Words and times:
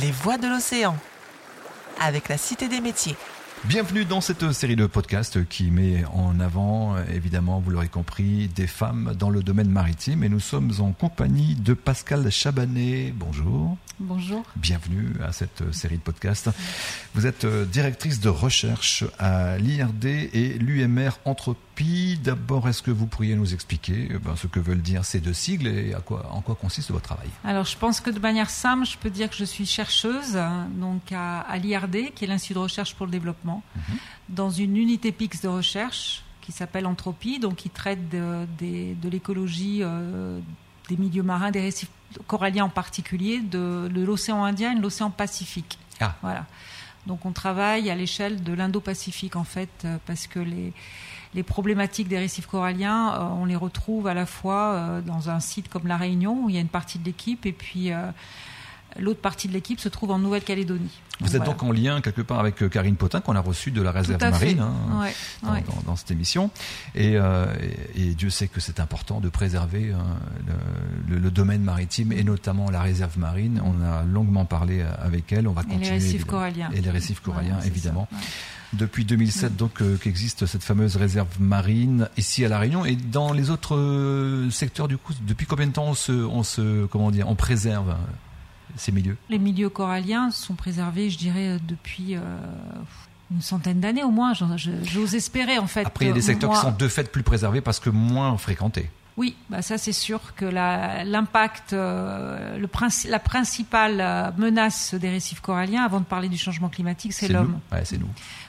Les 0.00 0.12
voix 0.12 0.38
de 0.38 0.46
l'océan, 0.46 0.96
avec 2.00 2.28
la 2.28 2.38
Cité 2.38 2.68
des 2.68 2.80
métiers. 2.80 3.16
Bienvenue 3.64 4.04
dans 4.04 4.20
cette 4.20 4.52
série 4.52 4.76
de 4.76 4.86
podcasts 4.86 5.46
qui 5.46 5.70
met 5.70 6.04
en 6.14 6.40
avant, 6.40 6.96
évidemment, 7.12 7.58
vous 7.58 7.70
l'aurez 7.70 7.88
compris, 7.88 8.48
des 8.48 8.66
femmes 8.66 9.14
dans 9.18 9.30
le 9.30 9.42
domaine 9.42 9.68
maritime. 9.68 10.24
Et 10.24 10.28
nous 10.28 10.40
sommes 10.40 10.72
en 10.78 10.92
compagnie 10.92 11.54
de 11.54 11.74
Pascal 11.74 12.30
Chabanet. 12.30 13.12
Bonjour. 13.14 13.76
Bonjour. 14.00 14.44
Bienvenue 14.54 15.12
à 15.26 15.32
cette 15.32 15.74
série 15.74 15.96
de 15.96 16.02
podcasts. 16.02 16.50
Vous 17.14 17.26
êtes 17.26 17.44
euh, 17.44 17.64
directrice 17.64 18.20
de 18.20 18.28
recherche 18.28 19.04
à 19.18 19.58
l'IRD 19.58 20.04
et 20.06 20.56
l'UMR 20.60 21.10
Entropie. 21.24 22.16
D'abord, 22.22 22.68
est-ce 22.68 22.80
que 22.80 22.92
vous 22.92 23.06
pourriez 23.06 23.34
nous 23.34 23.54
expliquer 23.54 24.10
euh, 24.12 24.20
ben, 24.20 24.36
ce 24.36 24.46
que 24.46 24.60
veulent 24.60 24.82
dire 24.82 25.04
ces 25.04 25.18
deux 25.18 25.32
sigles 25.32 25.66
et 25.66 25.94
à 25.94 26.00
quoi, 26.00 26.30
en 26.30 26.42
quoi 26.42 26.54
consiste 26.54 26.92
votre 26.92 27.06
travail? 27.06 27.26
Alors, 27.44 27.64
je 27.64 27.76
pense 27.76 28.00
que 28.00 28.10
de 28.10 28.20
manière 28.20 28.50
simple, 28.50 28.86
je 28.86 28.96
peux 28.96 29.10
dire 29.10 29.28
que 29.28 29.36
je 29.36 29.44
suis 29.44 29.66
chercheuse 29.66 30.36
hein, 30.36 30.68
donc 30.76 31.10
à, 31.10 31.40
à 31.40 31.58
l'IRD, 31.58 32.14
qui 32.14 32.24
est 32.24 32.28
l'Institut 32.28 32.54
de 32.54 32.60
recherche 32.60 32.94
pour 32.94 33.06
le 33.06 33.12
développement, 33.12 33.47
Mhm. 33.56 33.96
dans 34.30 34.50
une 34.50 34.76
unité 34.76 35.12
PIX 35.12 35.40
de 35.42 35.48
recherche 35.48 36.22
qui 36.40 36.52
s'appelle 36.52 36.86
Entropie, 36.86 37.38
donc 37.38 37.56
qui 37.56 37.70
traite 37.70 38.08
de, 38.08 38.46
l'écologie 39.08 39.80
euh, 39.82 40.40
des 40.88 40.96
milieux 40.96 41.22
marins, 41.22 41.50
des 41.50 41.60
récifs 41.60 41.90
coralliens 42.26 42.64
en 42.64 42.70
particulier, 42.70 43.40
de, 43.40 43.88
de 43.92 44.00
l'océan 44.02 44.44
Indien 44.44 44.72
et 44.72 44.76
de 44.76 44.82
l'océan 44.82 45.10
Pacifique. 45.10 45.78
Ah. 46.00 46.14
Voilà. 46.22 46.46
Donc 47.06 47.24
on 47.24 47.32
travaille 47.32 47.90
à 47.90 47.94
l'échelle 47.94 48.42
de 48.42 48.52
l'Indo-Pacifique 48.52 49.36
en 49.36 49.44
fait, 49.44 49.70
euh, 49.84 49.96
parce 50.06 50.26
que 50.26 50.38
les, 50.38 50.72
les 51.34 51.42
problématiques 51.42 52.08
des 52.08 52.18
récifs 52.18 52.46
coralliens, 52.46 53.14
euh, 53.14 53.22
on 53.40 53.46
les 53.46 53.56
retrouve 53.56 54.06
à 54.06 54.14
la 54.14 54.26
fois 54.26 54.74
euh, 54.74 55.00
dans 55.00 55.30
un 55.30 55.40
site 55.40 55.68
comme 55.68 55.86
La 55.86 55.96
Réunion, 55.96 56.44
où 56.44 56.50
il 56.50 56.54
y 56.54 56.58
a 56.58 56.60
une 56.60 56.68
partie 56.68 56.98
de 56.98 57.04
l'équipe, 57.04 57.46
et 57.46 57.52
puis 57.52 57.90
l'autre 58.98 59.20
partie 59.20 59.48
de 59.48 59.52
l'équipe 59.52 59.80
se 59.80 59.88
trouve 59.88 60.10
en 60.10 60.18
Nouvelle-Calédonie. 60.18 60.90
Vous 61.20 61.26
êtes 61.26 61.38
voilà. 61.38 61.46
donc 61.52 61.62
en 61.64 61.72
lien 61.72 62.00
quelque 62.00 62.22
part 62.22 62.38
avec 62.38 62.62
euh, 62.62 62.68
Karine 62.68 62.94
Potin 62.94 63.20
qu'on 63.20 63.34
a 63.34 63.40
reçue 63.40 63.72
de 63.72 63.82
la 63.82 63.90
réserve 63.90 64.20
marine 64.22 64.60
hein, 64.60 65.00
Ouais, 65.00 65.12
dans, 65.42 65.52
ouais. 65.52 65.64
dans- 65.66 65.82
dans 65.90 65.96
cette 65.96 66.12
émission. 66.12 66.50
Et, 66.94 67.16
euh, 67.16 67.46
et- 67.96 68.02
et 68.02 68.14
Dieu 68.14 68.30
sait 68.30 68.46
que 68.46 68.60
c'est 68.60 68.78
important 68.78 69.18
de 69.20 69.28
préserver 69.28 69.92
hein, 69.92 70.04
le, 71.08 71.14
le- 71.16 71.20
le 71.20 71.30
domaine 71.32 71.62
maritime 71.62 72.12
et 72.12 72.22
notamment 72.22 72.70
la 72.70 72.82
réserve 72.82 73.18
marine. 73.18 73.60
On 73.64 73.82
a 73.84 74.04
longuement 74.04 74.44
parlé 74.44 74.80
euh, 74.80 74.90
avec 75.00 75.32
elle. 75.32 75.48
On 75.48 75.52
va 75.52 75.62
Et 75.62 75.64
continuer. 75.64 75.84
les 75.86 75.90
récifs 75.94 76.24
coralliens. 76.24 76.70
Et 76.72 76.80
les 76.80 76.90
récifs 76.90 77.20
coralliens, 77.20 77.58
évidemment. 77.66 78.06
ça. 78.12 78.16
Depuis 78.74 79.04
2007, 79.06 79.56
donc, 79.56 79.80
euh, 79.80 79.96
qu'existe 79.96 80.44
cette 80.44 80.62
fameuse 80.62 80.96
réserve 80.96 81.28
marine 81.40 82.08
ici 82.18 82.44
à 82.44 82.48
La 82.48 82.58
Réunion 82.58 82.84
et 82.84 82.96
dans 82.96 83.32
les 83.32 83.48
autres 83.48 83.74
euh, 83.76 84.50
secteurs, 84.50 84.88
du 84.88 84.98
coup, 84.98 85.14
depuis 85.26 85.46
combien 85.46 85.66
de 85.66 85.72
temps 85.72 85.86
on 85.86 85.94
se, 85.94 86.12
on 86.12 86.42
se 86.42 86.84
comment 86.84 87.10
dire, 87.10 87.28
on 87.30 87.34
préserve 87.34 87.88
euh, 87.90 87.94
ces 88.78 88.92
milieux 88.92 89.16
Les 89.28 89.38
milieux 89.38 89.68
coralliens 89.68 90.30
sont 90.30 90.54
préservés, 90.54 91.10
je 91.10 91.18
dirais, 91.18 91.48
euh, 91.48 91.58
depuis 91.66 92.14
euh, 92.16 92.20
une 93.30 93.42
centaine 93.42 93.80
d'années 93.80 94.04
au 94.04 94.10
moins. 94.10 94.32
J'ose 94.34 95.14
espérer, 95.14 95.58
en 95.58 95.66
fait. 95.66 95.84
Après, 95.84 96.06
il 96.06 96.08
y 96.08 96.10
a 96.10 96.14
des 96.14 96.20
Euh, 96.20 96.22
secteurs 96.22 96.50
moi- 96.50 96.58
qui 96.60 96.64
sont 96.66 96.72
de 96.76 96.88
fait 96.88 97.10
plus 97.12 97.22
préservés 97.22 97.60
parce 97.60 97.80
que 97.80 97.90
moins 97.90 98.36
fréquentés. 98.38 98.90
Oui, 99.18 99.34
bah 99.50 99.60
ça 99.62 99.76
c'est 99.78 99.92
sûr 99.92 100.20
que 100.36 100.44
la- 100.46 101.02
l'impact, 101.04 101.72
euh, 101.74 102.64
princi- 102.68 103.08
la 103.10 103.18
principale 103.18 104.00
euh, 104.00 104.30
menace 104.38 104.94
des 104.94 105.10
récifs 105.10 105.40
coralliens, 105.40 105.82
avant 105.84 105.98
de 105.98 106.04
parler 106.04 106.28
du 106.28 106.38
changement 106.38 106.68
climatique, 106.68 107.12
c'est 107.12 107.26
l'homme. 107.28 107.58
Ouais, 107.72 107.84
c'est 107.84 107.98
nous. 107.98 108.08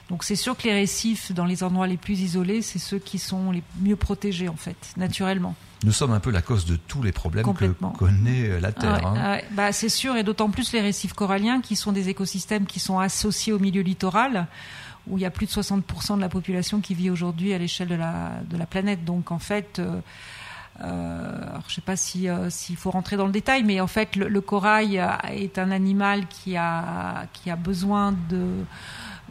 Donc 0.10 0.24
c'est 0.24 0.36
sûr 0.36 0.56
que 0.56 0.64
les 0.64 0.74
récifs, 0.74 1.32
dans 1.34 1.46
les 1.46 1.64
endroits 1.64 1.88
les 1.88 1.98
plus 1.98 2.20
isolés, 2.22 2.62
c'est 2.62 2.80
ceux 2.80 3.00
qui 3.00 3.18
sont 3.20 3.52
les 3.52 3.64
mieux 3.82 3.96
protégés 3.96 4.48
en 4.48 4.56
fait, 4.56 4.78
naturellement. 4.96 5.56
Nous 5.84 5.92
sommes 5.92 6.12
un 6.12 6.20
peu 6.20 6.30
la 6.30 6.42
cause 6.44 6.66
de 6.66 6.76
tous 6.76 7.02
les 7.02 7.12
problèmes 7.12 7.52
que 7.54 7.66
connaît 7.98 8.50
euh, 8.50 8.60
la 8.60 8.72
Terre. 8.72 8.94
Ouais, 8.94 9.06
hein. 9.06 9.32
ouais, 9.32 9.46
bah, 9.52 9.72
c'est 9.72 9.90
sûr, 9.90 10.18
et 10.18 10.24
d'autant 10.24 10.50
plus 10.52 10.72
les 10.74 10.82
récifs 10.82 11.14
coralliens, 11.14 11.62
qui 11.62 11.76
sont 11.76 11.92
des 11.94 12.10
écosystèmes 12.10 12.66
qui 12.68 12.80
sont 12.80 13.00
associés 13.00 13.54
au 13.54 13.60
milieu 13.60 13.82
littoral, 13.82 14.46
où 15.08 15.18
il 15.18 15.22
y 15.22 15.26
a 15.26 15.32
plus 15.32 15.48
de 15.48 15.52
60% 15.52 16.16
de 16.18 16.22
la 16.22 16.30
population 16.30 16.80
qui 16.82 16.94
vit 16.94 17.10
aujourd'hui 17.10 17.54
à 17.54 17.58
l'échelle 17.58 17.88
de 17.88 17.96
la, 17.96 18.34
de 18.48 18.58
la 18.58 18.66
planète. 18.68 19.04
Donc 19.06 19.32
en 19.32 19.40
fait, 19.40 19.80
euh, 19.80 20.00
alors, 20.80 21.64
je 21.68 21.72
ne 21.72 21.76
sais 21.76 21.82
pas 21.82 21.98
si, 21.98 22.30
euh, 22.30 22.50
s'il 22.50 22.78
faut 22.78 22.92
rentrer 22.92 23.18
dans 23.18 23.26
le 23.26 23.32
détail, 23.32 23.64
mais 23.64 23.82
en 23.82 23.88
fait, 23.88 24.16
le, 24.16 24.30
le 24.30 24.42
corail 24.42 25.00
euh, 25.00 25.08
est 25.30 25.58
un 25.58 25.72
animal 25.72 26.28
qui 26.28 26.56
a, 26.56 27.26
qui 27.34 27.50
a 27.50 27.58
besoin 27.58 28.14
de, 28.30 28.64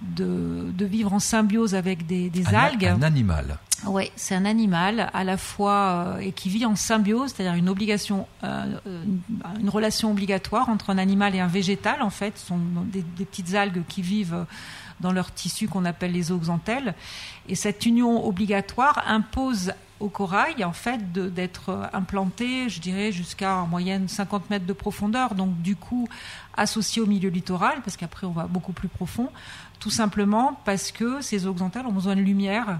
de, 0.03 0.71
de 0.73 0.85
vivre 0.85 1.13
en 1.13 1.19
symbiose 1.19 1.75
avec 1.75 2.07
des, 2.07 2.31
des 2.31 2.47
Un 2.49 2.55
algues. 2.55 2.85
Un 2.85 3.03
animal. 3.03 3.59
Oui, 3.87 4.11
c'est 4.17 4.35
un 4.35 4.45
animal 4.45 5.09
à 5.15 5.23
la 5.23 5.37
fois 5.37 6.17
euh, 6.17 6.19
et 6.19 6.33
qui 6.33 6.49
vit 6.49 6.67
en 6.67 6.75
symbiose, 6.75 7.33
c'est-à-dire 7.33 7.55
une 7.55 7.69
obligation, 7.69 8.27
euh, 8.43 8.65
euh, 8.87 9.05
une, 9.61 9.69
relation 9.69 10.11
obligatoire 10.11 10.69
entre 10.69 10.91
un 10.91 10.99
animal 10.99 11.35
et 11.37 11.41
un 11.41 11.47
végétal. 11.47 12.03
En 12.03 12.11
fait, 12.11 12.37
ce 12.37 12.49
sont 12.49 12.59
des, 12.87 13.03
des 13.03 13.25
petites 13.25 13.55
algues 13.55 13.85
qui 13.89 14.03
vivent 14.03 14.35
euh, 14.35 14.45
dans 15.01 15.13
leur 15.13 15.33
tissu 15.33 15.69
qu'on 15.69 15.85
appelle 15.85 16.13
les 16.13 16.25
zooxanthelles. 16.25 16.95
Et 17.49 17.55
cette 17.55 17.87
union 17.87 18.27
obligatoire 18.27 19.05
impose 19.07 19.73
au 20.01 20.09
corail, 20.09 20.65
en 20.65 20.73
fait, 20.73 21.13
d'être 21.13 21.91
implanté, 21.93 22.69
je 22.69 22.81
dirais, 22.81 23.11
jusqu'à 23.13 23.57
en 23.57 23.67
moyenne 23.67 24.09
50 24.09 24.51
mètres 24.51 24.67
de 24.67 24.73
profondeur. 24.73 25.35
Donc, 25.35 25.61
du 25.61 25.77
coup, 25.77 26.09
associé 26.57 27.03
au 27.03 27.07
milieu 27.07 27.31
littoral, 27.31 27.81
parce 27.85 27.97
qu'après, 27.97 28.27
on 28.27 28.33
va 28.33 28.47
beaucoup 28.47 28.73
plus 28.73 28.89
profond, 28.89 29.31
tout 29.81 29.91
simplement 29.91 30.61
parce 30.65 30.93
que 30.93 31.21
ces 31.21 31.41
zooxanthelles 31.41 31.87
ont 31.87 31.93
besoin 31.93 32.17
de 32.17 32.21
lumière 32.21 32.79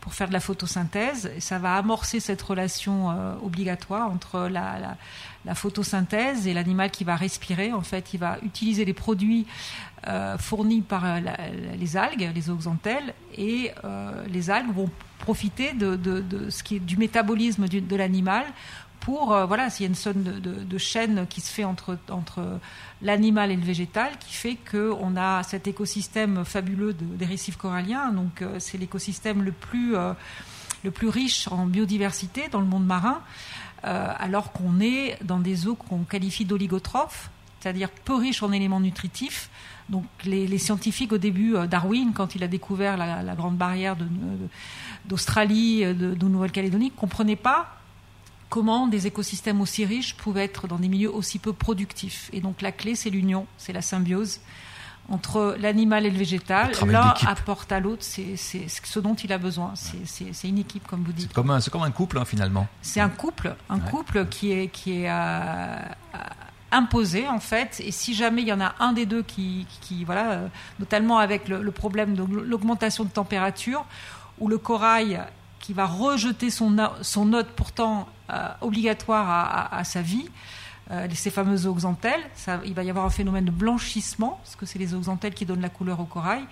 pour 0.00 0.14
faire 0.14 0.28
de 0.28 0.32
la 0.32 0.40
photosynthèse. 0.40 1.30
Et 1.36 1.40
ça 1.40 1.58
va 1.58 1.76
amorcer 1.76 2.20
cette 2.20 2.40
relation 2.42 3.10
euh, 3.10 3.34
obligatoire 3.42 4.10
entre 4.10 4.48
la, 4.48 4.96
photosynthèse 5.54 6.46
et 6.46 6.54
l'animal 6.54 6.90
qui 6.90 7.04
va 7.04 7.16
respirer. 7.16 7.72
En 7.72 7.82
fait, 7.82 8.14
il 8.14 8.20
va 8.20 8.38
utiliser 8.42 8.84
les 8.84 8.94
produits 8.94 9.46
euh, 10.06 10.38
fournis 10.38 10.82
par 10.82 11.04
euh, 11.04 11.20
les 11.76 11.96
algues, 11.96 12.30
les 12.34 12.42
zooxanthelles, 12.42 13.14
et 13.36 13.72
les 14.28 14.50
algues 14.50 14.74
vont 14.74 14.90
profiter 15.28 15.74
de, 15.74 16.48
ce 16.48 16.62
qui 16.62 16.76
est 16.76 16.80
du 16.80 16.96
métabolisme 16.96 17.68
de 17.68 17.96
l'animal 17.96 18.46
pour 19.00 19.34
euh, 19.34 19.44
voilà 19.44 19.68
s'il 19.68 19.84
y 19.84 19.86
a 19.86 19.90
une 19.90 19.94
sorte 19.94 20.16
de, 20.16 20.78
chaîne 20.78 21.26
qui 21.28 21.42
se 21.42 21.52
fait 21.52 21.64
entre 21.64 21.98
entre 22.08 22.40
l'animal 23.02 23.50
et 23.50 23.56
le 23.56 23.62
végétal 23.62 24.10
qui 24.18 24.32
fait 24.32 24.54
que 24.54 24.90
on 24.98 25.18
a 25.18 25.42
cet 25.42 25.66
écosystème 25.66 26.46
fabuleux 26.46 26.94
de- 26.94 27.04
des 27.20 27.26
récifs 27.26 27.58
coralliens. 27.58 28.10
Donc 28.10 28.40
euh, 28.40 28.56
c'est 28.58 28.78
l'écosystème 28.78 29.42
le 29.42 29.52
plus 29.52 29.94
euh, 29.96 30.14
le 30.82 30.90
plus 30.90 31.08
riche 31.10 31.46
en 31.48 31.66
biodiversité 31.66 32.48
dans 32.50 32.60
le 32.60 32.66
monde 32.74 32.86
marin 32.86 33.20
alors 33.82 34.50
qu'on 34.52 34.80
est 34.80 35.18
dans 35.22 35.38
des 35.38 35.66
eaux 35.68 35.76
qu'on 35.76 36.04
qualifie 36.04 36.44
d'oligotrophes 36.44 37.30
c'est-à-dire 37.60 37.90
peu 38.04 38.14
riches 38.14 38.42
en 38.42 38.52
éléments 38.52 38.80
nutritifs 38.80 39.50
donc 39.88 40.04
les, 40.26 40.46
les 40.46 40.58
scientifiques 40.58 41.12
au 41.14 41.18
début, 41.18 41.56
euh, 41.56 41.66
Darwin, 41.66 42.12
quand 42.14 42.34
il 42.34 42.42
a 42.44 42.46
découvert 42.46 42.98
la, 42.98 43.22
la 43.22 43.34
grande 43.34 43.56
barrière 43.56 43.96
de- 43.96 44.04
de- 44.04 44.48
d'Australie, 45.06 45.82
euh, 45.82 45.94
de, 45.94 46.14
de 46.14 46.28
Nouvelle-Calédonie, 46.28 46.86
ne 46.86 46.90
comprenaient 46.90 47.36
pas 47.36 47.74
comment 48.50 48.86
des 48.86 49.06
écosystèmes 49.06 49.62
aussi 49.62 49.86
riches 49.86 50.14
pouvaient 50.14 50.44
être 50.44 50.68
dans 50.68 50.76
des 50.76 50.88
milieux 50.88 51.10
aussi 51.10 51.38
peu 51.38 51.54
productifs. 51.54 52.28
Et 52.34 52.42
donc 52.42 52.60
la 52.60 52.70
clé, 52.70 52.94
c'est 52.94 53.08
l'union, 53.08 53.46
c'est 53.56 53.72
la 53.72 53.80
symbiose 53.80 54.40
entre 55.10 55.56
l'animal 55.58 56.04
et 56.04 56.10
le 56.10 56.18
végétal. 56.18 56.70
L'un 56.86 57.14
apporte 57.26 57.72
à 57.72 57.80
l'autre 57.80 58.02
c'est 58.02 58.36
ce 58.36 59.00
dont 59.00 59.14
il 59.14 59.32
a 59.32 59.38
besoin. 59.38 59.72
C'est- 59.74 60.48
une 60.48 60.58
équipe, 60.58 60.86
comme 60.86 61.02
vous 61.02 61.12
dites. 61.12 61.28
C'est 61.28 61.34
comme 61.34 61.50
un, 61.50 61.60
c'est 61.60 61.70
comme 61.70 61.82
un 61.82 61.90
couple 61.90 62.18
hein, 62.18 62.26
finalement. 62.26 62.66
C'est 62.82 63.00
un 63.00 63.08
couple, 63.08 63.56
un 63.70 63.76
Ouais. 63.78 63.90
couple 63.90 64.26
qui 64.26 64.52
est, 64.52 64.68
qui 64.68 64.92
est 65.02 65.08
euh, 65.08 65.12
euh, 65.14 65.78
imposé 66.70 67.28
en 67.28 67.40
fait. 67.40 67.80
Et 67.84 67.90
si 67.90 68.14
jamais 68.14 68.42
il 68.42 68.48
y 68.48 68.52
en 68.52 68.60
a 68.60 68.74
un 68.80 68.92
des 68.92 69.06
deux 69.06 69.22
qui, 69.22 69.66
voilà, 70.04 70.32
euh, 70.32 70.48
notamment 70.78 71.18
avec 71.18 71.48
le, 71.48 71.70
problème 71.70 72.14
de 72.14 72.22
l'augmentation 72.22 73.04
de 73.04 73.10
température, 73.10 73.84
où 74.38 74.48
le 74.48 74.58
corail 74.58 75.20
qui 75.60 75.72
va 75.72 75.86
rejeter 75.86 76.50
son, 76.50 76.76
son 77.02 77.32
hôte 77.32 77.48
pourtant 77.48 78.08
euh, 78.30 78.48
obligatoire 78.60 79.68
à, 79.72 79.84
sa 79.84 80.02
vie, 80.02 80.28
euh, 80.90 81.06
ces 81.14 81.30
fameuses 81.30 81.62
zooxanthelles, 81.62 82.20
ça, 82.34 82.60
il 82.64 82.74
va 82.74 82.82
y 82.82 82.90
avoir 82.90 83.06
un 83.06 83.10
phénomène 83.10 83.46
de 83.46 83.50
blanchissement, 83.50 84.40
parce 84.42 84.56
que 84.56 84.66
c'est 84.66 84.78
les 84.78 84.88
zooxanthelles 84.88 85.34
qui 85.34 85.46
donnent 85.46 85.62
la 85.62 85.68
couleur 85.68 86.00
au 86.00 86.04
corail. 86.04 86.44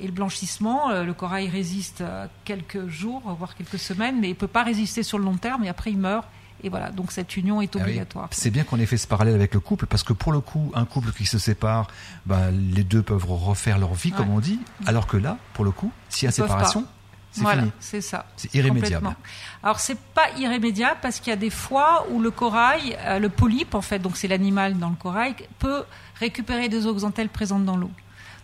Et 0.00 0.06
le 0.06 0.12
blanchissement, 0.12 0.90
euh, 0.90 1.04
le 1.04 1.14
corail 1.14 1.48
résiste 1.48 2.04
quelques 2.44 2.86
jours, 2.86 3.22
voire 3.38 3.54
quelques 3.54 3.78
semaines, 3.78 4.20
mais 4.20 4.28
il 4.28 4.34
ne 4.34 4.36
peut 4.36 4.46
pas 4.46 4.62
résister 4.62 5.02
sur 5.02 5.18
le 5.18 5.24
long 5.24 5.36
terme, 5.36 5.64
et 5.64 5.68
après 5.68 5.90
il 5.90 5.98
meurt. 5.98 6.26
Et 6.62 6.68
voilà, 6.68 6.90
donc 6.90 7.12
cette 7.12 7.36
union 7.36 7.60
est 7.60 7.70
Ah 7.74 7.78
oui. 7.78 7.82
obligatoire. 7.82 8.28
C'est 8.32 8.50
bien 8.50 8.64
qu'on 8.64 8.78
ait 8.80 8.86
fait 8.86 8.96
ce 8.96 9.06
parallèle 9.06 9.34
avec 9.34 9.52
le 9.54 9.60
couple 9.60 9.86
parce 9.86 10.02
que 10.02 10.12
pour 10.12 10.32
le 10.32 10.40
coup, 10.40 10.72
un 10.74 10.84
couple 10.84 11.12
qui 11.12 11.26
se 11.26 11.38
sépare, 11.38 11.86
bah, 12.24 12.50
les 12.50 12.82
deux 12.84 13.02
peuvent 13.02 13.26
refaire 13.30 13.78
leur 13.78 13.94
vie, 13.94 14.12
comme 14.12 14.30
on 14.30 14.40
dit, 14.40 14.58
alors 14.86 15.06
que 15.06 15.16
là, 15.16 15.36
pour 15.54 15.64
le 15.64 15.70
coup, 15.70 15.92
s'il 16.08 16.26
y 16.26 16.28
a 16.28 16.30
Ils 16.30 16.34
séparation, 16.34 16.84
c'est 17.32 17.42
voilà, 17.42 17.62
fini. 17.62 17.72
c'est 17.80 18.00
ça. 18.00 18.24
C'est 18.36 18.54
irrémédiable. 18.54 19.14
Alors 19.62 19.78
c'est 19.78 19.98
pas 19.98 20.30
irrémédiable 20.38 20.96
parce 21.02 21.20
qu'il 21.20 21.28
y 21.30 21.34
a 21.34 21.36
des 21.36 21.50
fois 21.50 22.06
où 22.10 22.20
le 22.20 22.30
corail, 22.30 22.96
euh, 23.00 23.18
le 23.18 23.28
polype 23.28 23.74
en 23.74 23.82
fait, 23.82 23.98
donc 23.98 24.16
c'est 24.16 24.28
l'animal 24.28 24.78
dans 24.78 24.88
le 24.88 24.96
corail, 24.96 25.34
peut 25.58 25.84
récupérer 26.18 26.70
des 26.70 26.80
zooxanthelles 26.80 27.28
présentes 27.28 27.66
dans 27.66 27.76
l'eau. 27.76 27.90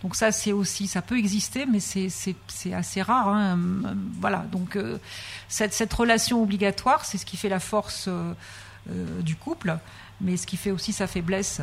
Donc 0.02 0.16
ça 0.16 0.32
c'est 0.32 0.52
aussi, 0.52 0.88
ça 0.88 1.00
peut 1.00 1.16
exister, 1.18 1.64
mais 1.66 1.78
c'est 1.80 2.10
assez 2.74 3.02
rare. 3.02 3.28
hein. 3.28 3.58
Voilà. 4.20 4.44
Donc 4.50 4.76
euh, 4.76 4.98
cette 5.48 5.72
cette 5.72 5.92
relation 5.92 6.42
obligatoire, 6.42 7.04
c'est 7.04 7.18
ce 7.18 7.24
qui 7.26 7.36
fait 7.36 7.48
la 7.48 7.60
force 7.60 8.06
euh, 8.08 8.32
euh, 8.90 9.20
du 9.22 9.36
couple, 9.36 9.78
mais 10.20 10.36
ce 10.36 10.46
qui 10.46 10.56
fait 10.56 10.72
aussi 10.72 10.92
sa 10.92 11.06
faiblesse. 11.06 11.60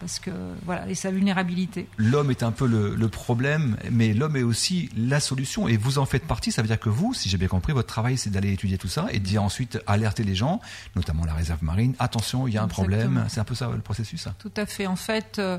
parce 0.00 0.18
que 0.18 0.30
voilà 0.64 0.86
et 0.88 0.94
sa 0.94 1.10
vulnérabilité. 1.10 1.88
L'homme 1.96 2.30
est 2.30 2.42
un 2.42 2.52
peu 2.52 2.66
le, 2.66 2.94
le 2.94 3.08
problème, 3.08 3.76
mais 3.90 4.12
l'homme 4.14 4.36
est 4.36 4.42
aussi 4.42 4.90
la 4.96 5.20
solution. 5.20 5.68
Et 5.68 5.76
vous 5.76 5.98
en 5.98 6.06
faites 6.06 6.26
partie. 6.26 6.52
Ça 6.52 6.62
veut 6.62 6.68
dire 6.68 6.78
que 6.80 6.90
vous, 6.90 7.14
si 7.14 7.28
j'ai 7.30 7.38
bien 7.38 7.48
compris, 7.48 7.72
votre 7.72 7.88
travail 7.88 8.18
c'est 8.18 8.30
d'aller 8.30 8.52
étudier 8.52 8.78
tout 8.78 8.88
ça 8.88 9.06
et 9.10 9.20
de 9.20 9.38
ensuite 9.38 9.78
alerter 9.86 10.24
les 10.24 10.34
gens, 10.34 10.60
notamment 10.96 11.24
la 11.24 11.34
réserve 11.34 11.62
marine. 11.62 11.94
Attention, 11.98 12.46
il 12.48 12.54
y 12.54 12.58
a 12.58 12.62
un 12.62 12.68
problème. 12.68 13.24
C'est 13.28 13.40
un 13.40 13.44
peu 13.44 13.54
ça 13.54 13.70
le 13.72 13.78
processus. 13.80 14.28
Tout 14.38 14.52
à 14.56 14.66
fait. 14.66 14.86
En 14.88 14.96
fait. 14.96 15.38
Euh, 15.38 15.58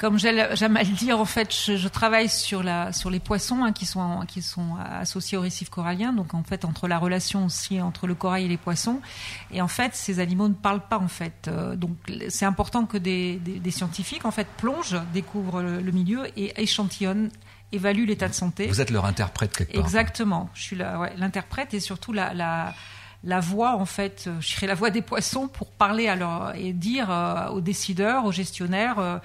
comme 0.00 0.18
j'aime 0.18 0.38
à 0.38 0.82
le 0.82 0.96
dire, 0.96 1.20
en 1.20 1.26
fait, 1.26 1.54
je, 1.54 1.76
je, 1.76 1.86
travaille 1.86 2.30
sur, 2.30 2.62
la, 2.62 2.90
sur 2.90 3.10
les 3.10 3.20
poissons 3.20 3.62
hein, 3.62 3.72
qui, 3.72 3.84
sont, 3.84 4.20
qui 4.26 4.40
sont 4.40 4.76
associés 4.76 5.36
au 5.36 5.42
récif 5.42 5.68
corallien, 5.68 6.14
donc 6.14 6.32
en 6.32 6.42
fait 6.42 6.64
entre 6.64 6.88
la 6.88 6.98
relation 6.98 7.44
aussi 7.44 7.82
entre 7.82 8.06
le 8.06 8.14
corail 8.14 8.46
et 8.46 8.48
les 8.48 8.56
poissons. 8.56 9.02
Et 9.52 9.60
en 9.60 9.68
fait, 9.68 9.94
ces 9.94 10.18
animaux 10.18 10.48
ne 10.48 10.54
parlent 10.54 10.88
pas 10.88 10.98
en 10.98 11.08
fait. 11.08 11.48
Euh, 11.48 11.76
donc 11.76 11.90
c'est 12.30 12.46
important 12.46 12.86
que 12.86 12.96
des, 12.96 13.36
des, 13.36 13.58
des, 13.58 13.70
scientifiques 13.70 14.24
en 14.24 14.30
fait 14.30 14.46
plongent, 14.56 14.96
découvrent 15.12 15.60
le, 15.60 15.82
le 15.82 15.92
milieu 15.92 16.22
et 16.34 16.58
échantillonnent 16.62 17.28
évaluent 17.70 18.06
l'état 18.06 18.28
de 18.28 18.34
santé. 18.34 18.68
Vous 18.68 18.80
êtes 18.80 18.90
leur 18.90 19.04
interprète 19.04 19.54
quelque 19.54 19.74
part. 19.74 19.84
Exactement. 19.84 20.48
Je 20.54 20.62
suis 20.62 20.76
l'interprète 20.76 21.72
ouais, 21.72 21.76
et 21.76 21.80
surtout 21.80 22.14
la, 22.14 22.32
la, 22.32 22.74
la 23.22 23.40
voix, 23.40 23.76
en 23.76 23.84
fait, 23.84 24.30
je 24.40 24.46
serai 24.46 24.66
la 24.66 24.74
voix 24.74 24.90
des 24.90 25.02
poissons 25.02 25.46
pour 25.46 25.70
parler 25.70 26.08
à 26.08 26.16
leur, 26.16 26.54
et 26.54 26.72
dire 26.72 27.10
euh, 27.10 27.48
aux 27.48 27.60
décideurs, 27.60 28.24
aux 28.24 28.32
gestionnaires, 28.32 28.98
euh, 28.98 29.18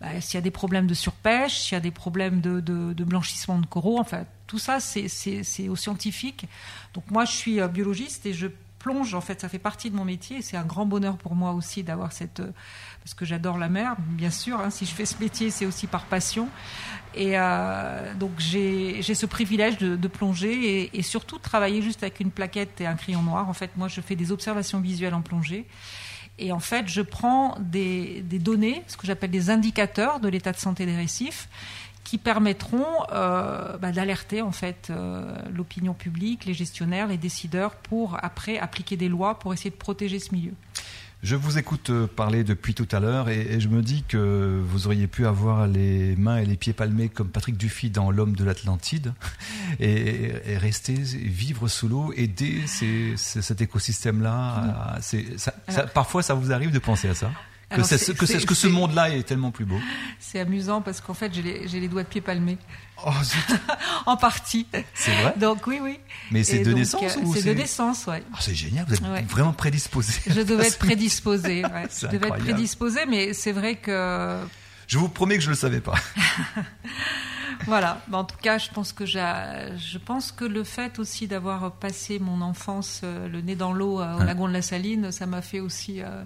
bah, 0.00 0.20
s'il 0.20 0.36
y 0.36 0.38
a 0.38 0.42
des 0.42 0.52
problèmes 0.52 0.86
de 0.86 0.94
surpêche, 0.94 1.58
s'il 1.58 1.72
y 1.74 1.76
a 1.76 1.80
des 1.80 1.90
problèmes 1.90 2.40
de, 2.40 2.60
de, 2.60 2.92
de 2.92 3.04
blanchissement 3.04 3.58
de 3.58 3.66
coraux, 3.66 3.98
enfin, 3.98 4.24
tout 4.46 4.58
ça, 4.58 4.78
c'est 4.80 5.68
aux 5.68 5.76
scientifiques. 5.76 6.46
Donc 6.94 7.04
moi, 7.10 7.24
je 7.24 7.32
suis 7.32 7.60
euh, 7.60 7.68
biologiste 7.68 8.26
et 8.26 8.32
je 8.32 8.46
plonge, 8.80 9.14
en 9.14 9.20
fait, 9.20 9.40
ça 9.40 9.48
fait 9.48 9.60
partie 9.60 9.90
de 9.90 9.96
mon 9.96 10.04
métier. 10.04 10.42
C'est 10.42 10.56
un 10.56 10.64
grand 10.64 10.86
bonheur 10.86 11.16
pour 11.16 11.36
moi 11.36 11.52
aussi 11.52 11.84
d'avoir 11.84 12.10
cette... 12.10 12.42
parce 13.04 13.14
que 13.14 13.24
j'adore 13.24 13.58
la 13.58 13.68
mer, 13.68 13.94
bien 13.98 14.30
sûr. 14.30 14.58
Hein, 14.58 14.70
si 14.70 14.86
je 14.86 14.90
fais 14.90 15.06
ce 15.06 15.18
métier, 15.20 15.50
c'est 15.50 15.66
aussi 15.66 15.86
par 15.86 16.06
passion. 16.06 16.48
Et 17.14 17.32
euh, 17.34 18.14
donc 18.14 18.32
j'ai 18.38 19.02
ce 19.02 19.26
privilège 19.26 19.78
de, 19.78 20.08
plonger 20.08 20.52
et, 20.52 20.98
et, 20.98 21.02
surtout 21.02 21.38
de 21.38 21.42
travailler 21.42 21.82
juste 21.82 22.02
avec 22.02 22.20
une 22.20 22.30
plaquette 22.30 22.80
et 22.80 22.86
un 22.86 22.94
crayon 22.94 23.22
noir. 23.22 23.48
En 23.48 23.54
fait, 23.54 23.76
moi, 23.76 23.86
je 23.86 24.00
fais 24.00 24.16
des 24.16 24.32
observations 24.32 24.80
visuelles 24.80 25.14
en 25.14 25.22
plongée. 25.22 25.66
Et 26.40 26.52
en 26.52 26.60
fait, 26.60 26.88
je 26.88 27.02
prends 27.02 27.56
des, 27.60 28.22
des 28.22 28.38
données, 28.38 28.82
ce 28.86 28.96
que 28.96 29.06
j'appelle 29.06 29.30
des 29.30 29.50
indicateurs 29.50 30.20
de 30.20 30.28
l'état 30.28 30.52
de 30.52 30.56
santé 30.56 30.86
des 30.86 30.96
récifs, 30.96 31.48
qui 32.04 32.18
permettront 32.18 32.86
euh, 33.12 33.76
bah, 33.78 33.92
d'alerter 33.92 34.42
en 34.42 34.52
fait 34.52 34.88
euh, 34.90 35.36
l'opinion 35.54 35.94
publique, 35.94 36.44
les 36.44 36.54
gestionnaires, 36.54 37.06
les 37.06 37.18
décideurs, 37.18 37.76
pour 37.76 38.16
après 38.22 38.58
appliquer 38.58 38.96
des 38.96 39.08
lois 39.08 39.38
pour 39.38 39.52
essayer 39.52 39.70
de 39.70 39.76
protéger 39.76 40.18
ce 40.18 40.34
milieu. 40.34 40.52
Je 41.22 41.36
vous 41.36 41.58
écoute 41.58 41.90
parler 42.16 42.44
depuis 42.44 42.72
tout 42.72 42.88
à 42.92 42.98
l'heure 42.98 43.28
et, 43.28 43.42
et, 43.42 43.60
je 43.60 43.68
me 43.68 43.82
dis 43.82 44.04
que 44.08 44.62
vous 44.64 44.86
auriez 44.86 45.06
pu 45.06 45.26
avoir 45.26 45.66
les 45.66 46.16
mains 46.16 46.38
et 46.38 46.46
les 46.46 46.56
pieds 46.56 46.72
palmés 46.72 47.10
comme 47.10 47.28
Patrick 47.28 47.58
Dufy 47.58 47.90
dans 47.90 48.10
L'homme 48.10 48.34
de 48.34 48.42
l'Atlantide 48.42 49.12
et, 49.80 50.32
et, 50.46 50.56
rester, 50.56 50.94
vivre 50.94 51.68
sous 51.68 51.88
l'eau, 51.88 52.14
aider 52.16 52.66
ces, 52.66 53.12
ces, 53.18 53.42
cet 53.42 53.60
écosystème-là. 53.60 54.98
Parfois, 55.92 56.22
ça 56.22 56.32
vous 56.32 56.52
arrive 56.52 56.70
de 56.70 56.78
penser 56.78 57.10
à 57.10 57.14
ça? 57.14 57.30
Que, 57.70 57.74
Alors, 57.76 57.86
ce, 57.86 58.12
que, 58.12 58.44
que 58.46 58.54
ce 58.54 58.66
monde-là 58.66 59.10
est 59.10 59.22
tellement 59.22 59.52
plus 59.52 59.64
beau. 59.64 59.78
C'est 60.18 60.40
amusant 60.40 60.82
parce 60.82 61.00
qu'en 61.00 61.14
fait, 61.14 61.32
j'ai 61.32 61.42
les, 61.42 61.68
les, 61.68 61.88
doigts 61.88 62.02
de 62.02 62.08
pied 62.08 62.20
palmés. 62.20 62.58
Oh, 63.06 63.10
en 64.06 64.16
partie. 64.16 64.66
C'est 64.92 65.12
vrai? 65.22 65.34
Donc 65.36 65.68
oui, 65.68 65.78
oui. 65.80 66.00
Mais 66.32 66.42
c'est 66.42 66.58
de 66.58 66.72
naissance 66.72 67.16
euh, 67.16 67.32
C'est 67.32 67.44
de 67.44 67.54
naissance, 67.54 68.06
ouais. 68.06 68.24
Oh, 68.32 68.36
c'est 68.40 68.56
génial, 68.56 68.86
vous 68.88 68.94
êtes 68.94 69.02
ouais. 69.02 69.22
vraiment 69.22 69.52
prédisposé. 69.52 70.12
Je 70.26 70.40
devais 70.40 70.66
être 70.66 70.78
prédisposé. 70.78 71.64
Ouais. 71.64 71.86
Je 71.96 72.08
devais 72.08 72.28
être 72.28 72.38
prédisposé, 72.38 73.06
mais 73.06 73.34
c'est 73.34 73.52
vrai 73.52 73.76
que... 73.76 74.40
Je 74.88 74.98
vous 74.98 75.08
promets 75.08 75.36
que 75.36 75.42
je 75.42 75.50
ne 75.50 75.54
le 75.54 75.58
savais 75.58 75.80
pas. 75.80 75.94
Voilà. 77.66 78.00
En 78.12 78.24
tout 78.24 78.36
cas, 78.40 78.58
je 78.58 78.70
pense 78.70 78.92
que 78.92 79.04
je 79.06 79.98
pense 79.98 80.32
que 80.32 80.44
le 80.44 80.64
fait 80.64 80.98
aussi 80.98 81.26
d'avoir 81.26 81.72
passé 81.72 82.18
mon 82.18 82.40
enfance 82.40 83.00
euh, 83.04 83.28
le 83.28 83.40
nez 83.40 83.56
dans 83.56 83.72
l'eau 83.72 84.00
euh, 84.00 84.18
au 84.18 84.24
lagon 84.24 84.48
de 84.48 84.52
la 84.52 84.62
Saline, 84.62 85.12
ça 85.12 85.26
m'a 85.26 85.42
fait 85.42 85.60
aussi 85.60 86.00
euh, 86.00 86.24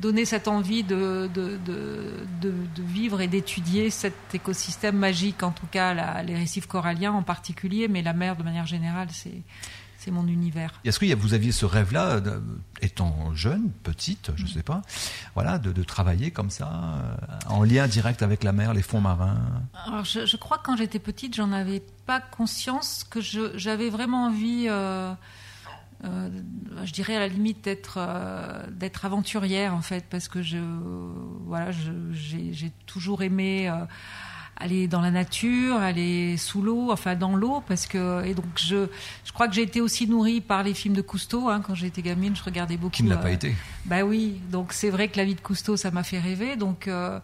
donner 0.00 0.24
cette 0.24 0.48
envie 0.48 0.82
de, 0.82 1.30
de, 1.32 1.58
de, 1.64 2.10
de, 2.40 2.50
de 2.50 2.82
vivre 2.82 3.20
et 3.20 3.28
d'étudier 3.28 3.90
cet 3.90 4.14
écosystème 4.34 4.96
magique, 4.96 5.42
en 5.42 5.50
tout 5.50 5.66
cas 5.66 5.94
la, 5.94 6.22
les 6.22 6.34
récifs 6.34 6.66
coralliens 6.66 7.12
en 7.12 7.22
particulier, 7.22 7.88
mais 7.88 8.02
la 8.02 8.12
mer 8.12 8.36
de 8.36 8.42
manière 8.42 8.66
générale, 8.66 9.08
c'est 9.10 9.42
c'est 10.08 10.14
mon 10.14 10.26
univers. 10.26 10.72
Est-ce 10.84 10.98
que 10.98 11.14
vous 11.14 11.34
aviez 11.34 11.52
ce 11.52 11.66
rêve-là, 11.66 12.20
étant 12.80 13.34
jeune, 13.34 13.70
petite, 13.82 14.30
je 14.36 14.44
ne 14.44 14.48
sais 14.48 14.62
pas, 14.62 14.80
voilà, 15.34 15.58
de, 15.58 15.70
de, 15.70 15.82
travailler 15.82 16.30
comme 16.30 16.48
ça, 16.48 16.70
euh, 16.70 17.16
en 17.48 17.62
lien 17.62 17.86
direct 17.86 18.22
avec 18.22 18.42
la 18.42 18.52
mer, 18.52 18.72
les 18.72 18.80
fonds 18.80 19.02
marins? 19.02 19.36
Alors, 19.86 20.04
je, 20.04 20.24
je 20.24 20.36
crois 20.38 20.56
que 20.58 20.62
quand 20.62 20.76
j'étais 20.76 20.98
petite, 20.98 21.36
j'en 21.36 21.52
avais 21.52 21.82
pas 22.06 22.20
conscience 22.20 23.04
que 23.04 23.20
j'avais 23.20 23.90
vraiment 23.90 24.26
envie. 24.28 24.66
Euh, 24.68 25.12
euh, 26.04 26.28
je 26.84 26.92
dirais 26.92 27.16
à 27.16 27.18
la 27.18 27.28
limite 27.28 27.64
d'être 27.64 27.96
euh, 27.98 28.62
d'être 28.70 29.04
aventurière 29.04 29.74
en 29.74 29.82
fait 29.82 30.04
parce 30.08 30.28
que 30.28 30.42
je 30.42 30.58
voilà 31.44 31.72
j'ai 32.12 32.70
toujours 32.86 33.22
aimé 33.22 33.68
euh, 33.68 33.84
aller 34.58 34.88
dans 34.88 35.00
la 35.00 35.10
nature, 35.10 35.76
aller 35.76 36.36
sous 36.36 36.62
l'eau, 36.62 36.90
enfin 36.90 37.14
dans 37.14 37.36
l'eau, 37.36 37.62
parce 37.66 37.86
que 37.86 38.24
et 38.24 38.34
donc 38.34 38.46
je, 38.56 38.86
je 39.24 39.32
crois 39.32 39.48
que 39.48 39.54
j'ai 39.54 39.62
été 39.62 39.80
aussi 39.80 40.06
nourrie 40.06 40.40
par 40.40 40.62
les 40.62 40.74
films 40.74 40.94
de 40.94 41.02
Cousteau. 41.02 41.48
Hein, 41.48 41.62
quand 41.64 41.74
j'étais 41.74 42.02
gamine, 42.02 42.34
je 42.34 42.42
regardais 42.42 42.76
beaucoup. 42.76 42.96
Qui 42.96 43.04
ne 43.04 43.10
l'a 43.10 43.18
euh, 43.18 43.22
pas 43.22 43.30
été 43.30 43.54
Bah 43.86 44.02
oui, 44.02 44.40
donc 44.50 44.72
c'est 44.72 44.90
vrai 44.90 45.08
que 45.08 45.16
la 45.16 45.24
vie 45.24 45.34
de 45.34 45.40
Cousteau, 45.40 45.76
ça 45.76 45.90
m'a 45.90 46.02
fait 46.02 46.18
rêver. 46.18 46.56
Donc 46.56 46.88
euh, 46.88 47.20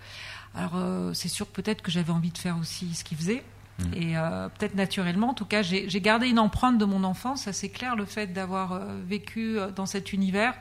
alors 0.55 0.77
euh, 0.77 1.13
c'est 1.13 1.29
sûr 1.29 1.47
peut-être 1.47 1.83
que 1.83 1.91
j'avais 1.91 2.13
envie 2.13 2.31
de 2.31 2.39
faire 2.39 2.57
aussi 2.59 2.95
ce 2.95 3.05
qu'il 3.05 3.19
faisait. 3.19 3.43
Mmh. 3.79 3.95
Et 3.95 4.17
euh, 4.17 4.49
peut-être 4.57 4.77
naturellement, 4.77 5.31
en 5.31 5.35
tout 5.35 5.47
cas, 5.47 5.63
j'ai 5.63 6.01
gardé 6.01 6.29
une 6.29 6.39
empreinte 6.39 6.79
de 6.79 6.85
mon 6.85 7.03
enfance, 7.03 7.43
ça 7.43 7.53
c'est 7.53 7.71
clair, 7.71 7.97
le 7.97 8.05
fait 8.05 8.33
d'avoir 8.33 8.81
vécu 9.05 9.57
dans 9.75 9.87
cet 9.87 10.13
univers 10.13 10.55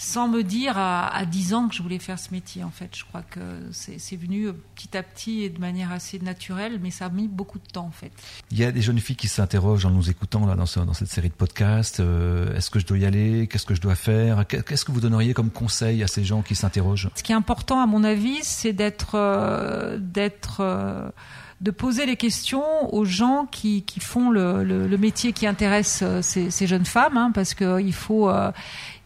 sans 0.00 0.28
me 0.28 0.44
dire 0.44 0.78
à, 0.78 1.08
à 1.08 1.24
10 1.26 1.54
ans 1.54 1.68
que 1.68 1.74
je 1.74 1.82
voulais 1.82 1.98
faire 1.98 2.20
ce 2.20 2.30
métier. 2.30 2.62
En 2.62 2.70
fait, 2.70 2.96
je 2.96 3.04
crois 3.04 3.22
que 3.22 3.40
c'est 3.72 4.16
venu 4.16 4.46
petit 4.76 4.96
à 4.96 5.02
petit 5.02 5.42
et 5.42 5.50
de 5.50 5.58
manière 5.58 5.90
assez 5.90 6.20
naturelle, 6.20 6.78
mais 6.80 6.92
ça 6.92 7.06
a 7.06 7.08
mis 7.08 7.26
beaucoup 7.26 7.58
de 7.58 7.66
temps 7.66 7.86
en 7.86 7.90
fait. 7.90 8.12
Il 8.52 8.58
y 8.58 8.64
a 8.64 8.70
des 8.70 8.80
jeunes 8.80 9.00
filles 9.00 9.16
qui 9.16 9.26
s'interrogent 9.26 9.84
en 9.86 9.90
nous 9.90 10.08
écoutant 10.08 10.46
là 10.46 10.54
dans, 10.54 10.66
ce, 10.66 10.78
dans 10.78 10.94
cette 10.94 11.08
série 11.08 11.30
de 11.30 11.34
podcasts. 11.34 11.98
Euh, 11.98 12.54
Est-ce 12.56 12.70
que 12.70 12.78
je 12.78 12.86
dois 12.86 12.98
y 12.98 13.06
aller? 13.06 13.48
Qu'est-ce 13.48 13.66
que 13.66 13.74
je 13.74 13.80
dois 13.80 13.96
faire? 13.96 14.46
Qu'est-ce 14.46 14.84
que 14.84 14.92
vous 14.92 15.00
donneriez 15.00 15.34
comme 15.34 15.50
conseil 15.50 16.04
à 16.04 16.06
ces 16.06 16.22
gens 16.24 16.42
qui 16.42 16.54
s'interrogent? 16.54 17.10
Ce 17.16 17.24
qui 17.24 17.32
est 17.32 17.34
important 17.34 17.80
à 17.82 17.86
mon 17.86 18.04
avis, 18.04 18.38
c'est 18.42 18.72
d'être 18.72 19.16
euh, 19.16 19.98
d'être 20.00 20.58
euh, 20.60 21.10
de 21.60 21.70
poser 21.70 22.06
les 22.06 22.16
questions 22.16 22.94
aux 22.94 23.04
gens 23.04 23.46
qui, 23.50 23.82
qui 23.82 24.00
font 24.00 24.30
le, 24.30 24.62
le, 24.62 24.86
le, 24.86 24.98
métier 24.98 25.32
qui 25.32 25.46
intéresse 25.46 26.00
euh, 26.02 26.22
ces, 26.22 26.50
ces 26.50 26.66
jeunes 26.66 26.84
femmes, 26.84 27.16
hein, 27.16 27.32
parce 27.34 27.54
que 27.54 27.80
il 27.80 27.92
faut 27.92 28.28
euh, 28.28 28.52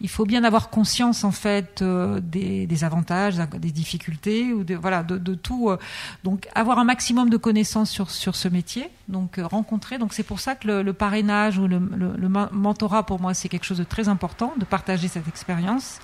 il 0.02 0.08
faut 0.08 0.26
bien 0.26 0.42
avoir 0.42 0.68
conscience 0.68 1.22
en 1.22 1.30
fait 1.30 1.80
euh, 1.80 2.20
des, 2.20 2.66
des, 2.66 2.84
avantages, 2.84 3.36
des 3.36 3.70
difficultés 3.70 4.52
ou 4.52 4.64
de, 4.64 4.74
voilà 4.74 5.04
de, 5.04 5.16
de 5.16 5.34
tout. 5.34 5.70
Euh, 5.70 5.78
donc 6.24 6.48
avoir 6.54 6.80
un 6.80 6.84
maximum 6.84 7.30
de 7.30 7.36
connaissances 7.36 7.90
sur 7.90 8.10
sur 8.10 8.34
ce 8.34 8.48
métier, 8.48 8.90
donc 9.08 9.38
euh, 9.38 9.46
rencontrer. 9.46 9.98
Donc 9.98 10.12
c'est 10.12 10.24
pour 10.24 10.40
ça 10.40 10.56
que 10.56 10.66
le, 10.66 10.82
le 10.82 10.92
parrainage 10.92 11.56
ou 11.56 11.68
le, 11.68 11.78
le, 11.78 12.28
mentorat 12.28 13.06
pour 13.06 13.20
moi 13.20 13.32
c'est 13.32 13.48
quelque 13.48 13.64
chose 13.64 13.78
de 13.78 13.84
très 13.84 14.08
important 14.08 14.52
de 14.58 14.64
partager 14.64 15.06
cette 15.06 15.28
expérience. 15.28 16.00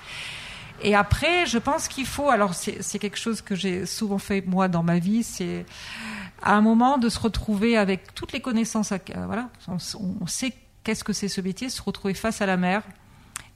Et 0.81 0.95
après, 0.95 1.45
je 1.45 1.57
pense 1.57 1.89
qu'il 1.89 2.05
faut. 2.05 2.29
Alors 2.29 2.53
c'est 2.53 2.99
quelque 2.99 3.17
chose 3.17 3.41
que 3.41 3.53
j'ai 3.53 3.85
souvent 3.85 4.17
fait 4.17 4.41
moi 4.47 4.69
dans 4.69 4.83
ma 4.83 4.97
vie, 4.97 5.23
c'est 5.23 5.65
à 6.41 6.55
un 6.55 6.61
moment 6.61 6.97
de 6.97 7.09
se 7.09 7.19
retrouver 7.19 7.77
avec 7.77 8.13
toutes 8.15 8.31
les 8.31 8.41
connaissances. 8.41 8.91
À, 8.91 8.99
voilà, 9.25 9.49
on, 9.67 10.27
sait 10.27 10.53
qu'est-ce 10.83 11.03
que 11.03 11.13
c'est 11.13 11.27
ce 11.27 11.41
métier, 11.41 11.69
se 11.69 11.81
retrouver 11.81 12.13
face 12.13 12.41
à 12.41 12.45
la 12.45 12.57
mer 12.57 12.83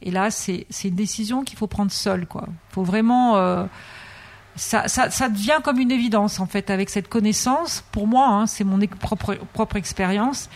et 0.05 0.11
là, 0.11 0.31
c'est 0.31 0.65
une 0.83 0.95
décision 0.95 1.43
qu'il 1.43 1.57
faut 1.57 1.67
prendre 1.67 1.91
seul. 1.91 2.27
Il 2.29 2.47
faut 2.69 2.83
vraiment. 2.83 3.37
Euh, 3.37 3.65
ça, 4.57 4.89
ça, 4.89 5.09
ça, 5.09 5.29
devient 5.29 5.59
comme 5.63 5.79
une 5.79 5.91
évidence, 5.91 6.41
en 6.41 6.45
fait, 6.45 6.69
avec 6.69 6.89
cette 6.89 7.07
connaissance. 7.07 7.85
Pour 7.93 8.05
moi, 8.05 8.27
hein, 8.27 8.45
c'est 8.45 8.65
mon 8.65 8.77
propre, 8.99 9.35
propre 9.53 9.77
expérience. 9.77 10.49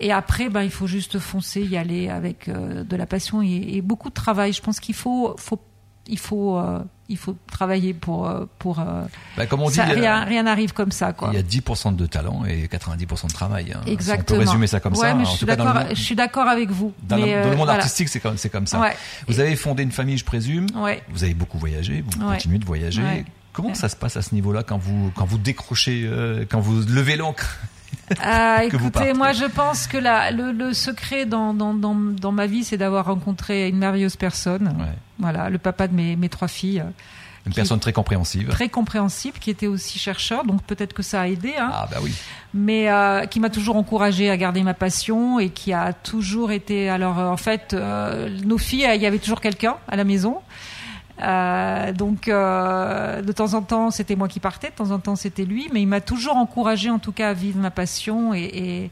Et 0.00 0.12
après, 0.12 0.48
ben, 0.48 0.62
il 0.62 0.70
faut 0.70 0.86
juste 0.86 1.18
foncer, 1.18 1.62
y 1.62 1.76
aller 1.76 2.08
avec 2.08 2.48
euh, 2.48 2.84
de 2.84 2.96
la 2.96 3.06
passion 3.06 3.42
et, 3.42 3.76
et, 3.76 3.82
beaucoup 3.82 4.10
de 4.10 4.14
travail. 4.14 4.52
Je 4.52 4.62
pense 4.62 4.78
qu'il 4.78 4.94
faut, 4.94 5.34
faut, 5.38 5.60
il 6.06 6.18
faut, 6.18 6.56
euh, 6.56 6.78
il 7.08 7.16
faut 7.18 7.36
travailler 7.46 7.92
pour 7.92 8.28
euh, 8.28 8.46
pour 8.58 8.76
bah, 9.36 9.46
comme 9.46 9.62
on 9.62 9.68
dit, 9.68 9.74
ça, 9.74 9.84
rien 9.84 10.24
rien 10.24 10.44
n'arrive 10.44 10.72
comme 10.72 10.92
ça 10.92 11.12
quoi. 11.12 11.30
Il 11.32 11.36
y 11.36 11.38
a 11.38 11.42
10% 11.42 11.96
de 11.96 12.06
talent 12.06 12.44
et 12.44 12.66
90% 12.66 13.28
de 13.28 13.32
travail. 13.32 13.72
Hein. 13.72 13.80
Exactement. 13.86 14.24
Si 14.26 14.32
on 14.32 14.44
peut 14.44 14.50
résumer 14.50 14.66
ça 14.66 14.80
comme 14.80 14.94
ouais, 14.94 15.00
ça. 15.00 15.14
Mais 15.14 15.24
je, 15.24 15.30
suis 15.30 15.46
d'accord, 15.46 15.76
je 15.90 16.00
suis 16.00 16.14
d'accord 16.14 16.48
avec 16.48 16.70
vous. 16.70 16.92
Dans, 17.02 17.16
mais 17.16 17.36
le, 17.36 17.42
dans 17.42 17.50
le 17.50 17.56
monde 17.56 17.68
euh, 17.68 17.72
artistique, 17.72 18.08
c'est 18.08 18.20
comme 18.20 18.38
c'est 18.38 18.50
comme 18.50 18.66
ça. 18.66 18.80
Ouais. 18.80 18.96
Vous 19.28 19.40
avez 19.40 19.56
fondé 19.56 19.82
une 19.82 19.92
famille, 19.92 20.18
je 20.18 20.24
présume. 20.24 20.66
Ouais. 20.76 21.02
Vous 21.10 21.24
avez 21.24 21.34
beaucoup 21.34 21.58
voyagé. 21.58 22.02
Vous 22.06 22.26
continuez 22.26 22.58
de 22.58 22.64
voyager. 22.64 23.24
Comment 23.52 23.74
ça 23.74 23.88
se 23.88 23.94
passe 23.94 24.16
à 24.16 24.22
ce 24.22 24.34
niveau-là 24.34 24.64
quand 24.64 24.78
vous 24.78 25.12
quand 25.14 25.24
vous 25.24 25.38
décrochez, 25.38 26.02
euh, 26.04 26.44
quand 26.48 26.60
vous 26.60 26.82
levez 26.88 27.16
l'encre? 27.16 27.58
Ah, 28.22 28.64
écoutez, 28.64 29.12
moi 29.14 29.32
je 29.32 29.44
pense 29.46 29.86
que 29.86 29.96
la, 29.96 30.30
le, 30.30 30.52
le 30.52 30.72
secret 30.74 31.24
dans, 31.26 31.54
dans, 31.54 31.74
dans, 31.74 31.94
dans 31.94 32.32
ma 32.32 32.46
vie, 32.46 32.64
c'est 32.64 32.76
d'avoir 32.76 33.06
rencontré 33.06 33.68
une 33.68 33.78
merveilleuse 33.78 34.16
personne. 34.16 34.74
Ouais. 34.78 34.86
Voilà, 35.18 35.48
le 35.50 35.58
papa 35.58 35.88
de 35.88 35.94
mes, 35.94 36.16
mes 36.16 36.28
trois 36.28 36.48
filles, 36.48 36.84
Une 37.46 37.52
Qui- 37.52 37.56
personne 37.56 37.78
très 37.80 37.92
compréhensive. 37.92 38.48
très 38.48 38.68
compréhensible, 38.68 39.38
qui 39.38 39.50
était 39.50 39.66
aussi 39.66 39.98
chercheur, 39.98 40.44
donc 40.44 40.62
peut-être 40.62 40.92
que 40.92 41.02
ça 41.02 41.20
a 41.22 41.26
aidé. 41.28 41.54
Hein. 41.58 41.70
Ah 41.72 41.88
bah 41.90 41.98
oui. 42.02 42.12
mais 42.52 42.90
euh, 42.90 43.26
qui 43.26 43.38
m'a 43.40 43.50
toujours 43.50 43.76
encouragée 43.76 44.28
à 44.30 44.36
garder 44.36 44.62
ma 44.62 44.74
passion 44.74 45.38
et 45.38 45.50
qui 45.50 45.72
a 45.72 45.92
toujours 45.92 46.52
été. 46.52 46.88
Alors 46.90 47.18
euh, 47.18 47.28
en 47.28 47.36
fait, 47.36 47.72
euh, 47.74 48.28
nos 48.44 48.58
filles, 48.58 48.88
il 48.94 49.00
y 49.02 49.06
avait 49.06 49.18
toujours 49.18 49.40
quelqu'un 49.40 49.76
à 49.88 49.96
la 49.96 50.04
maison. 50.04 50.38
Euh, 51.22 51.92
donc 51.92 52.26
euh, 52.26 53.22
de 53.22 53.30
temps 53.30 53.54
en 53.54 53.62
temps 53.62 53.92
c'était 53.92 54.16
moi 54.16 54.26
qui 54.26 54.40
partais, 54.40 54.70
de 54.70 54.74
temps 54.74 54.90
en 54.90 54.98
temps 54.98 55.16
c'était 55.16 55.44
lui, 55.44 55.68
mais 55.72 55.80
il 55.80 55.86
m'a 55.86 56.00
toujours 56.00 56.36
encouragée 56.36 56.90
en 56.90 56.98
tout 56.98 57.12
cas 57.12 57.30
à 57.30 57.32
vivre 57.34 57.60
ma 57.60 57.70
passion 57.70 58.34
et, 58.34 58.90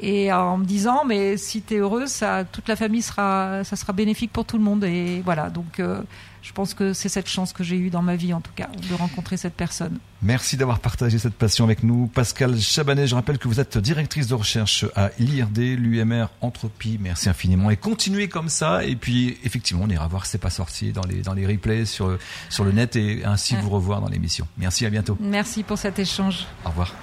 et 0.00 0.32
en 0.32 0.58
me 0.58 0.64
disant 0.64 1.04
mais 1.06 1.36
si 1.36 1.62
tu 1.62 1.74
es 1.74 1.78
heureuse, 1.78 2.10
ça, 2.10 2.44
toute 2.44 2.68
la 2.68 2.76
famille 2.76 3.02
sera, 3.02 3.64
ça 3.64 3.76
sera 3.76 3.92
bénéfique 3.92 4.32
pour 4.32 4.44
tout 4.44 4.58
le 4.58 4.64
monde 4.64 4.84
et 4.84 5.22
voilà 5.24 5.48
donc 5.50 5.80
euh, 5.80 6.02
je 6.42 6.52
pense 6.52 6.74
que 6.74 6.92
c'est 6.92 7.08
cette 7.08 7.26
chance 7.28 7.52
que 7.52 7.64
j'ai 7.64 7.76
eue 7.76 7.90
dans 7.90 8.02
ma 8.02 8.14
vie 8.14 8.32
en 8.32 8.40
tout 8.40 8.52
cas 8.54 8.68
de 8.88 8.94
rencontrer 8.94 9.36
cette 9.36 9.54
personne. 9.54 9.98
Merci 10.22 10.56
d'avoir 10.56 10.78
partagé 10.78 11.18
cette 11.18 11.34
passion 11.34 11.64
avec 11.64 11.82
nous. 11.82 12.06
Pascal 12.06 12.56
Chabanet, 12.60 13.08
je 13.08 13.16
rappelle 13.16 13.38
que 13.38 13.48
vous 13.48 13.58
êtes 13.58 13.78
directrice 13.78 14.28
de 14.28 14.34
recherche 14.34 14.84
à 14.94 15.10
l'IRD, 15.18 15.58
l'UMR 15.76 16.26
Entropie. 16.40 16.98
Merci 17.00 17.28
infiniment 17.28 17.68
et 17.70 17.76
continuez 17.76 18.28
comme 18.28 18.48
ça. 18.48 18.84
Et 18.84 18.94
puis, 18.94 19.38
effectivement, 19.42 19.82
on 19.86 19.90
ira 19.90 20.06
voir 20.06 20.24
C'est 20.24 20.38
pas 20.38 20.50
sorti 20.50 20.92
dans 20.92 21.02
les, 21.02 21.22
dans 21.22 21.34
les 21.34 21.46
replays 21.46 21.84
sur, 21.84 22.16
sur 22.48 22.62
le 22.64 22.70
net 22.72 22.94
et 22.94 23.24
ainsi 23.24 23.54
Ouais. 23.56 23.60
vous 23.62 23.70
revoir 23.70 24.00
dans 24.00 24.08
l'émission. 24.08 24.46
Merci, 24.56 24.86
à 24.86 24.90
bientôt. 24.90 25.16
Merci 25.20 25.64
pour 25.64 25.78
cet 25.78 25.98
échange. 25.98 26.46
Au 26.64 26.68
revoir. 26.68 26.94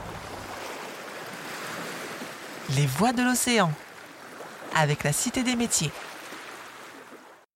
Les 2.75 2.87
voix 2.87 3.13
de 3.13 3.21
l'océan 3.21 3.71
avec 4.75 5.03
la 5.03 5.13
Cité 5.13 5.43
des 5.43 5.55
métiers. 5.55 5.91